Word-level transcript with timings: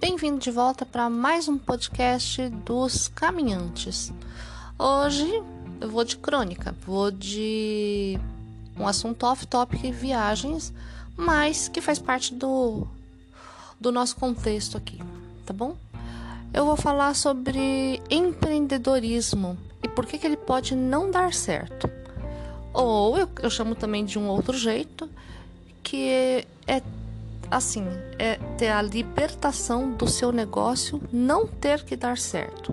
bem-vindo 0.00 0.38
de 0.38 0.50
volta 0.50 0.86
para 0.86 1.10
mais 1.10 1.46
um 1.46 1.58
podcast 1.58 2.48
dos 2.64 3.06
Caminhantes. 3.08 4.10
Hoje 4.78 5.42
eu 5.78 5.90
vou 5.90 6.04
de 6.04 6.16
crônica, 6.16 6.74
vou 6.86 7.10
de 7.10 8.18
um 8.78 8.88
assunto 8.88 9.26
off-topic 9.26 9.92
viagens, 9.92 10.72
mas 11.14 11.68
que 11.68 11.82
faz 11.82 11.98
parte 11.98 12.32
do, 12.32 12.86
do 13.78 13.92
nosso 13.92 14.16
contexto 14.16 14.78
aqui, 14.78 14.98
tá 15.44 15.52
bom? 15.52 15.76
Eu 16.54 16.64
vou 16.64 16.78
falar 16.78 17.14
sobre 17.14 18.00
empreendedorismo 18.08 19.58
e 19.82 19.88
por 19.88 20.06
que, 20.06 20.16
que 20.16 20.26
ele 20.26 20.38
pode 20.38 20.74
não 20.74 21.10
dar 21.10 21.34
certo. 21.34 21.90
Ou 22.72 23.18
eu, 23.18 23.28
eu 23.42 23.50
chamo 23.50 23.74
também 23.74 24.06
de 24.06 24.18
um 24.18 24.28
outro 24.28 24.56
jeito, 24.56 25.10
que 25.82 26.46
é 26.66 26.80
assim, 27.50 27.86
é 28.18 28.36
ter 28.56 28.68
a 28.68 28.80
libertação 28.80 29.90
do 29.92 30.08
seu 30.08 30.30
negócio 30.30 31.02
não 31.12 31.46
ter 31.46 31.82
que 31.84 31.96
dar 31.96 32.16
certo. 32.16 32.72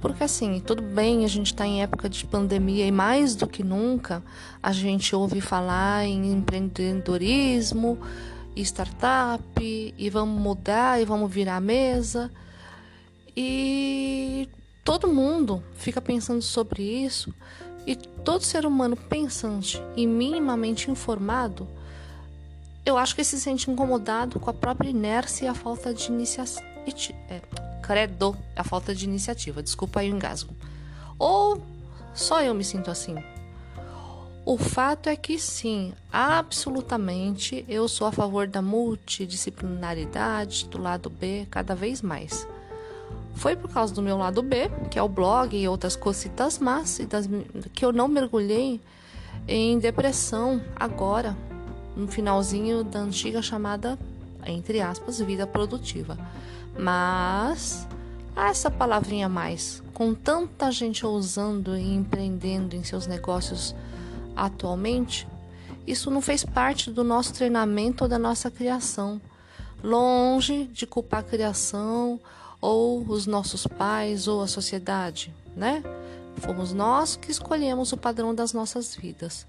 Porque 0.00 0.22
assim, 0.22 0.60
tudo 0.60 0.82
bem, 0.82 1.24
a 1.24 1.28
gente 1.28 1.46
está 1.46 1.66
em 1.66 1.82
época 1.82 2.08
de 2.08 2.24
pandemia 2.24 2.86
e 2.86 2.92
mais 2.92 3.34
do 3.34 3.48
que 3.48 3.64
nunca 3.64 4.22
a 4.62 4.72
gente 4.72 5.14
ouve 5.16 5.40
falar 5.40 6.04
em 6.04 6.32
empreendedorismo, 6.32 7.98
startup, 8.54 9.42
e 9.60 10.10
vamos 10.10 10.40
mudar 10.40 11.00
e 11.00 11.04
vamos 11.04 11.32
virar 11.32 11.56
a 11.56 11.60
mesa. 11.60 12.30
E 13.36 14.48
todo 14.84 15.08
mundo 15.08 15.62
fica 15.74 16.00
pensando 16.00 16.42
sobre 16.42 16.82
isso, 16.82 17.34
e 17.86 17.96
todo 17.96 18.44
ser 18.44 18.66
humano 18.66 18.96
pensante 18.96 19.82
e 19.96 20.06
minimamente 20.06 20.90
informado 20.90 21.66
eu 22.88 22.96
acho 22.96 23.14
que 23.14 23.22
se 23.22 23.38
sente 23.38 23.70
incomodado 23.70 24.40
com 24.40 24.48
a 24.48 24.54
própria 24.54 24.88
inércia 24.88 25.44
e 25.44 25.48
a 25.48 25.54
falta 25.54 25.92
de 25.92 26.10
iniciativa. 26.10 26.66
É, 27.28 27.42
credo, 27.82 28.34
a 28.56 28.64
falta 28.64 28.94
de 28.94 29.04
iniciativa. 29.04 29.62
Desculpa 29.62 30.00
aí 30.00 30.10
o 30.10 30.14
engasgo. 30.14 30.54
Ou 31.18 31.62
só 32.14 32.40
eu 32.42 32.54
me 32.54 32.64
sinto 32.64 32.90
assim? 32.90 33.14
O 34.44 34.56
fato 34.56 35.10
é 35.10 35.16
que 35.16 35.38
sim, 35.38 35.92
absolutamente 36.10 37.66
eu 37.68 37.86
sou 37.86 38.06
a 38.06 38.12
favor 38.12 38.46
da 38.46 38.62
multidisciplinaridade, 38.62 40.64
do 40.68 40.80
lado 40.80 41.10
B, 41.10 41.46
cada 41.50 41.74
vez 41.74 42.00
mais. 42.00 42.48
Foi 43.34 43.54
por 43.54 43.70
causa 43.70 43.94
do 43.94 44.00
meu 44.00 44.16
lado 44.16 44.42
B, 44.42 44.70
que 44.90 44.98
é 44.98 45.02
o 45.02 45.08
blog 45.08 45.54
e 45.54 45.68
outras 45.68 45.94
cositas 45.94 46.58
más, 46.58 46.98
que 47.74 47.84
eu 47.84 47.92
não 47.92 48.08
mergulhei 48.08 48.80
em 49.46 49.78
depressão 49.78 50.62
agora, 50.74 51.36
no 51.98 52.06
finalzinho 52.06 52.84
da 52.84 53.00
antiga 53.00 53.42
chamada, 53.42 53.98
entre 54.46 54.80
aspas, 54.80 55.18
vida 55.18 55.46
produtiva. 55.46 56.16
Mas 56.78 57.86
essa 58.36 58.70
palavrinha 58.70 59.28
mais, 59.28 59.82
com 59.92 60.14
tanta 60.14 60.70
gente 60.70 61.04
ousando 61.04 61.76
e 61.76 61.92
empreendendo 61.92 62.76
em 62.76 62.84
seus 62.84 63.08
negócios 63.08 63.74
atualmente, 64.36 65.26
isso 65.84 66.08
não 66.08 66.20
fez 66.20 66.44
parte 66.44 66.88
do 66.88 67.02
nosso 67.02 67.34
treinamento 67.34 68.04
ou 68.04 68.08
da 68.08 68.18
nossa 68.18 68.48
criação. 68.48 69.20
Longe 69.82 70.66
de 70.66 70.86
culpar 70.86 71.20
a 71.20 71.24
criação 71.24 72.20
ou 72.60 73.04
os 73.08 73.26
nossos 73.26 73.66
pais 73.66 74.28
ou 74.28 74.40
a 74.40 74.46
sociedade, 74.46 75.34
né? 75.56 75.82
Fomos 76.36 76.72
nós 76.72 77.16
que 77.16 77.30
escolhemos 77.32 77.92
o 77.92 77.96
padrão 77.96 78.32
das 78.32 78.52
nossas 78.52 78.94
vidas. 78.94 79.46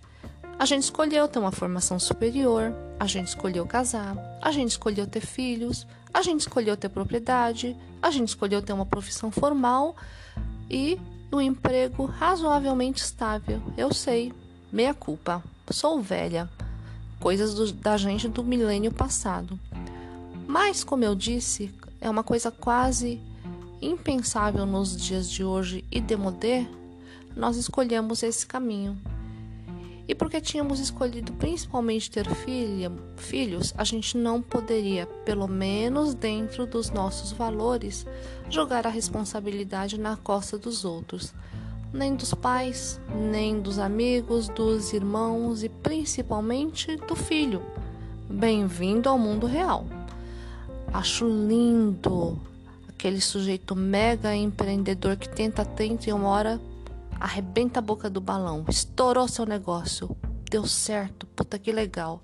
A 0.59 0.65
gente 0.65 0.83
escolheu 0.83 1.25
ter 1.25 1.39
uma 1.39 1.53
formação 1.53 1.97
superior, 1.97 2.75
a 2.99 3.07
gente 3.07 3.29
escolheu 3.29 3.65
casar, 3.65 4.17
a 4.41 4.51
gente 4.51 4.71
escolheu 4.71 5.07
ter 5.07 5.21
filhos, 5.21 5.87
a 6.13 6.21
gente 6.21 6.41
escolheu 6.41 6.75
ter 6.75 6.89
propriedade, 6.89 7.77
a 8.01 8.11
gente 8.11 8.27
escolheu 8.27 8.61
ter 8.61 8.73
uma 8.73 8.85
profissão 8.85 9.31
formal 9.31 9.95
e 10.69 10.99
um 11.31 11.39
emprego 11.39 12.03
razoavelmente 12.03 13.01
estável. 13.01 13.61
Eu 13.77 13.93
sei, 13.93 14.33
meia 14.69 14.93
culpa, 14.93 15.41
sou 15.71 16.01
velha, 16.01 16.49
coisas 17.21 17.53
do, 17.53 17.71
da 17.71 17.95
gente 17.95 18.27
do 18.27 18.43
milênio 18.43 18.91
passado. 18.91 19.57
Mas, 20.45 20.83
como 20.83 21.05
eu 21.05 21.15
disse, 21.15 21.73
é 22.01 22.09
uma 22.09 22.23
coisa 22.23 22.51
quase 22.51 23.21
impensável 23.81 24.65
nos 24.65 24.93
dias 24.97 25.31
de 25.31 25.41
hoje 25.41 25.85
e 25.89 26.01
demodê, 26.01 26.67
nós 27.33 27.55
escolhemos 27.55 28.23
esse 28.23 28.45
caminho. 28.45 28.99
E 30.09 30.15
porque 30.15 30.41
tínhamos 30.41 30.79
escolhido 30.79 31.31
principalmente 31.33 32.09
ter 32.09 32.27
filha, 32.33 32.91
filhos, 33.15 33.75
a 33.77 33.83
gente 33.83 34.17
não 34.17 34.41
poderia, 34.41 35.05
pelo 35.23 35.47
menos 35.47 36.15
dentro 36.15 36.65
dos 36.65 36.89
nossos 36.89 37.31
valores, 37.31 38.07
jogar 38.49 38.87
a 38.87 38.89
responsabilidade 38.89 39.99
na 39.99 40.17
costa 40.17 40.57
dos 40.57 40.83
outros, 40.83 41.31
nem 41.93 42.15
dos 42.15 42.33
pais, 42.33 42.99
nem 43.31 43.61
dos 43.61 43.77
amigos, 43.77 44.49
dos 44.49 44.93
irmãos 44.93 45.63
e 45.63 45.69
principalmente 45.69 46.95
do 46.95 47.15
filho. 47.15 47.61
Bem-vindo 48.27 49.09
ao 49.09 49.19
mundo 49.19 49.45
real. 49.45 49.85
Acho 50.91 51.27
lindo 51.27 52.35
aquele 52.87 53.21
sujeito 53.21 53.75
mega 53.75 54.35
empreendedor 54.35 55.17
que 55.17 55.29
tenta, 55.29 55.63
tenta 55.63 56.09
e 56.09 56.13
uma 56.13 56.29
hora 56.29 56.59
arrebenta 57.19 57.79
a 57.79 57.81
boca 57.81 58.09
do 58.09 58.21
balão, 58.21 58.65
estourou 58.69 59.27
seu 59.27 59.45
negócio, 59.45 60.15
deu 60.49 60.65
certo, 60.65 61.25
puta 61.27 61.59
que 61.59 61.71
legal. 61.71 62.23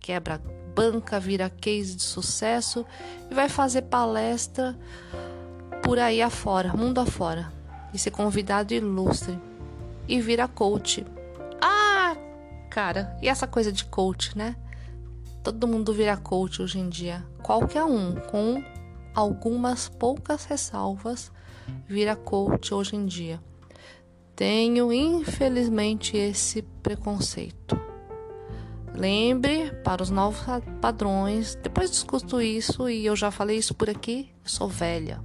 Quebra 0.00 0.40
banca, 0.74 1.18
vira 1.18 1.50
case 1.50 1.96
de 1.96 2.02
sucesso 2.02 2.86
e 3.30 3.34
vai 3.34 3.48
fazer 3.48 3.82
palestra 3.82 4.78
por 5.82 5.98
aí 5.98 6.22
afora, 6.22 6.72
mundo 6.72 7.00
afora. 7.00 7.52
E 7.92 7.98
ser 7.98 8.10
convidado 8.10 8.74
ilustre. 8.74 9.38
E 10.06 10.20
vira 10.20 10.46
coach. 10.46 11.04
Ah, 11.60 12.16
cara, 12.70 13.16
e 13.22 13.28
essa 13.28 13.46
coisa 13.46 13.72
de 13.72 13.84
coach, 13.86 14.36
né? 14.36 14.56
Todo 15.42 15.66
mundo 15.66 15.92
vira 15.92 16.16
coach 16.16 16.62
hoje 16.62 16.78
em 16.78 16.88
dia. 16.88 17.24
Qualquer 17.42 17.84
um, 17.84 18.14
com 18.14 18.62
algumas 19.14 19.88
poucas 19.88 20.44
ressalvas, 20.44 21.32
vira 21.86 22.14
coach 22.14 22.72
hoje 22.72 22.94
em 22.94 23.06
dia. 23.06 23.40
Tenho, 24.38 24.92
infelizmente, 24.92 26.16
esse 26.16 26.62
preconceito. 26.62 27.76
Lembre 28.94 29.72
para 29.82 30.00
os 30.00 30.10
novos 30.10 30.40
padrões. 30.80 31.56
Depois 31.56 31.90
discuto 31.90 32.40
isso 32.40 32.88
e 32.88 33.04
eu 33.04 33.16
já 33.16 33.32
falei 33.32 33.56
isso 33.56 33.74
por 33.74 33.90
aqui. 33.90 34.30
Sou 34.44 34.68
velha. 34.68 35.20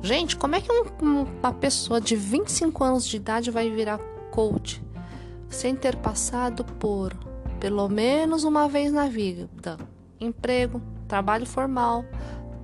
Gente, 0.00 0.38
como 0.38 0.54
é 0.54 0.62
que 0.62 0.72
um, 0.72 1.24
uma 1.24 1.52
pessoa 1.52 2.00
de 2.00 2.16
25 2.16 2.82
anos 2.82 3.06
de 3.06 3.18
idade 3.18 3.50
vai 3.50 3.68
virar 3.70 3.98
coach 4.30 4.82
sem 5.50 5.76
ter 5.76 5.96
passado 5.96 6.64
por 6.64 7.12
pelo 7.60 7.90
menos 7.90 8.42
uma 8.44 8.70
vez 8.70 8.90
na 8.90 9.06
vida 9.06 9.50
emprego, 10.18 10.80
trabalho 11.06 11.44
formal, 11.44 12.06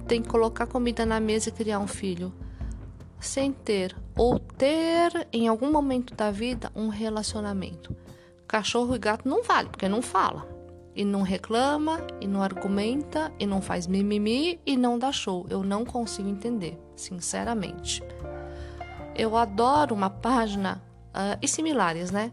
tem 0.08 0.22
que 0.22 0.28
colocar 0.30 0.66
comida 0.66 1.04
na 1.04 1.20
mesa 1.20 1.50
e 1.50 1.52
criar 1.52 1.80
um 1.80 1.86
filho? 1.86 2.32
sem 3.22 3.52
ter 3.52 3.94
ou 4.16 4.38
ter 4.38 5.26
em 5.32 5.48
algum 5.48 5.70
momento 5.70 6.14
da 6.14 6.30
vida 6.30 6.70
um 6.74 6.88
relacionamento. 6.88 7.94
Cachorro 8.46 8.94
e 8.94 8.98
gato 8.98 9.28
não 9.28 9.42
vale, 9.42 9.68
porque 9.68 9.88
não 9.88 10.02
fala. 10.02 10.46
E 10.94 11.04
não 11.04 11.22
reclama, 11.22 12.06
e 12.20 12.26
não 12.26 12.42
argumenta, 12.42 13.32
e 13.38 13.46
não 13.46 13.62
faz 13.62 13.86
mimimi, 13.86 14.60
e 14.66 14.76
não 14.76 14.98
dá 14.98 15.10
show. 15.10 15.46
Eu 15.48 15.62
não 15.62 15.84
consigo 15.86 16.28
entender, 16.28 16.78
sinceramente. 16.94 18.02
Eu 19.14 19.36
adoro 19.36 19.94
uma 19.94 20.10
página, 20.10 20.82
uh, 21.08 21.38
e 21.40 21.48
similares, 21.48 22.10
né? 22.10 22.30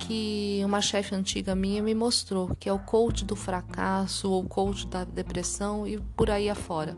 Que 0.00 0.60
uma 0.64 0.80
chefe 0.80 1.14
antiga 1.14 1.54
minha 1.54 1.80
me 1.80 1.94
mostrou, 1.94 2.56
que 2.58 2.68
é 2.68 2.72
o 2.72 2.78
coach 2.80 3.24
do 3.24 3.36
fracasso, 3.36 4.32
ou 4.32 4.42
coach 4.42 4.84
da 4.88 5.04
depressão, 5.04 5.86
e 5.86 5.98
por 6.16 6.28
aí 6.28 6.50
afora. 6.50 6.96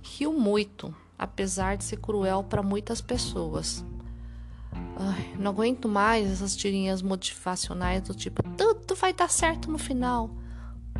Rio 0.00 0.32
muito 0.32 0.94
apesar 1.20 1.76
de 1.76 1.84
ser 1.84 1.98
cruel 1.98 2.42
para 2.42 2.62
muitas 2.62 3.02
pessoas. 3.02 3.84
Ai, 4.96 5.34
não 5.38 5.50
aguento 5.50 5.86
mais 5.86 6.30
essas 6.30 6.56
tirinhas 6.56 7.02
motivacionais 7.02 8.00
do 8.00 8.14
tipo, 8.14 8.42
tudo 8.56 8.94
vai 8.94 9.12
dar 9.12 9.28
certo 9.28 9.70
no 9.70 9.76
final. 9.76 10.30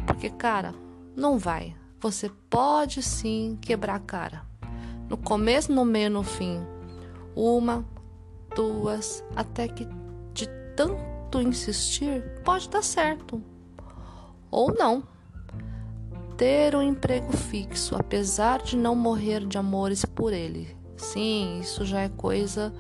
Porque, 0.07 0.29
cara, 0.29 0.75
não 1.17 1.39
vai. 1.39 1.75
você 1.99 2.31
pode 2.51 3.03
sim 3.03 3.59
quebrar 3.63 3.95
a 3.95 3.99
cara. 4.01 4.45
No 5.09 5.17
começo, 5.17 5.73
no 5.73 5.87
meio, 5.87 6.11
no 6.11 6.23
fim. 6.23 6.61
Uma, 7.35 7.83
duas, 8.55 9.25
até 9.35 9.69
que 9.69 9.87
de 10.35 10.47
tanto 10.77 11.41
insistir, 11.41 12.23
pode 12.45 12.69
dar 12.69 12.83
certo. 12.83 13.43
Ou 14.51 14.75
não. 14.75 15.03
Ter 16.41 16.75
um 16.75 16.81
emprego 16.81 17.37
fixo, 17.37 17.95
apesar 17.95 18.63
de 18.63 18.75
não 18.75 18.95
morrer 18.95 19.47
de 19.47 19.59
amores 19.59 20.07
por 20.07 20.33
ele. 20.33 20.75
Sim, 20.97 21.61
isso 21.61 21.85
já 21.85 22.01
é 22.01 22.09
coisa 22.09 22.73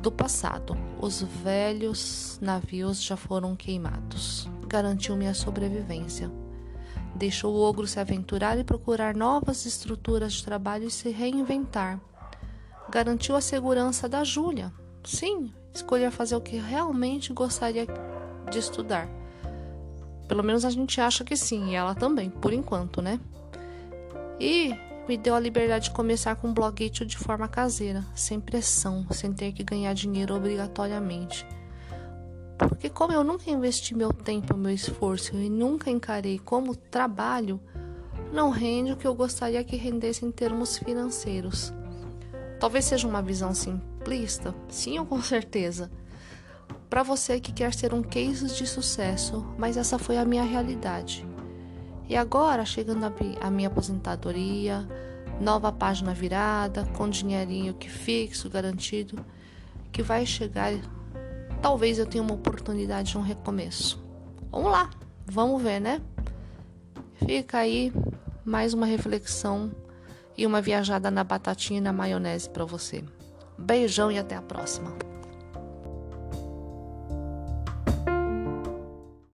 do 0.00 0.10
passado. 0.10 0.74
Os 0.98 1.20
velhos 1.20 2.38
navios 2.40 3.02
já 3.02 3.14
foram 3.14 3.54
queimados. 3.54 4.48
Garantiu 4.66 5.16
minha 5.16 5.34
sobrevivência. 5.34 6.32
Deixou 7.14 7.52
o 7.52 7.60
ogro 7.60 7.86
se 7.86 8.00
aventurar 8.00 8.58
e 8.58 8.64
procurar 8.64 9.14
novas 9.14 9.66
estruturas 9.66 10.32
de 10.32 10.46
trabalho 10.46 10.88
e 10.88 10.90
se 10.90 11.10
reinventar. 11.10 12.00
Garantiu 12.88 13.36
a 13.36 13.42
segurança 13.42 14.08
da 14.08 14.24
Júlia. 14.24 14.72
Sim, 15.04 15.52
escolher 15.74 16.10
fazer 16.10 16.36
o 16.36 16.40
que 16.40 16.56
realmente 16.56 17.34
gostaria 17.34 17.86
de 18.50 18.58
estudar. 18.58 19.23
Pelo 20.34 20.42
menos 20.42 20.64
a 20.64 20.70
gente 20.70 21.00
acha 21.00 21.22
que 21.22 21.36
sim, 21.36 21.70
e 21.70 21.74
ela 21.76 21.94
também, 21.94 22.28
por 22.28 22.52
enquanto, 22.52 23.00
né? 23.00 23.20
E 24.40 24.74
me 25.06 25.16
deu 25.16 25.32
a 25.32 25.38
liberdade 25.38 25.84
de 25.84 25.90
começar 25.92 26.34
com 26.34 26.48
um 26.48 26.52
bloguete 26.52 27.06
de 27.06 27.16
forma 27.16 27.46
caseira, 27.46 28.04
sem 28.16 28.40
pressão, 28.40 29.06
sem 29.12 29.32
ter 29.32 29.52
que 29.52 29.62
ganhar 29.62 29.94
dinheiro 29.94 30.34
obrigatoriamente. 30.34 31.46
Porque 32.58 32.90
como 32.90 33.12
eu 33.12 33.22
nunca 33.22 33.48
investi 33.48 33.94
meu 33.94 34.12
tempo, 34.12 34.56
meu 34.56 34.72
esforço 34.72 35.36
e 35.36 35.48
nunca 35.48 35.88
encarei 35.88 36.40
como 36.40 36.74
trabalho, 36.74 37.60
não 38.32 38.50
rende 38.50 38.90
o 38.90 38.96
que 38.96 39.06
eu 39.06 39.14
gostaria 39.14 39.62
que 39.62 39.76
rendesse 39.76 40.26
em 40.26 40.32
termos 40.32 40.76
financeiros. 40.76 41.72
Talvez 42.58 42.86
seja 42.86 43.06
uma 43.06 43.22
visão 43.22 43.54
simplista, 43.54 44.52
sim 44.68 44.96
com 45.04 45.22
certeza. 45.22 45.92
Para 46.88 47.02
você 47.02 47.40
que 47.40 47.52
quer 47.52 47.74
ser 47.74 47.92
um 47.92 48.02
case 48.02 48.46
de 48.54 48.66
sucesso, 48.66 49.44
mas 49.58 49.76
essa 49.76 49.98
foi 49.98 50.16
a 50.16 50.24
minha 50.24 50.44
realidade. 50.44 51.26
E 52.08 52.16
agora, 52.16 52.64
chegando 52.64 53.04
a 53.40 53.50
minha 53.50 53.68
aposentadoria, 53.68 54.86
nova 55.40 55.72
página 55.72 56.12
virada, 56.12 56.84
com 56.96 57.08
dinheirinho 57.08 57.74
que 57.74 57.88
fixo, 57.88 58.50
garantido, 58.50 59.24
que 59.90 60.02
vai 60.02 60.26
chegar, 60.26 60.72
talvez 61.62 61.98
eu 61.98 62.06
tenha 62.06 62.22
uma 62.22 62.34
oportunidade 62.34 63.12
de 63.12 63.18
um 63.18 63.22
recomeço. 63.22 64.02
Vamos 64.50 64.70
lá, 64.70 64.90
vamos 65.26 65.62
ver, 65.62 65.80
né? 65.80 66.00
Fica 67.26 67.58
aí 67.58 67.92
mais 68.44 68.74
uma 68.74 68.86
reflexão 68.86 69.72
e 70.36 70.46
uma 70.46 70.60
viajada 70.60 71.10
na 71.10 71.24
batatinha 71.24 71.78
e 71.78 71.82
na 71.82 71.92
maionese 71.92 72.50
para 72.50 72.64
você. 72.64 73.02
Beijão 73.56 74.12
e 74.12 74.18
até 74.18 74.36
a 74.36 74.42
próxima. 74.42 75.13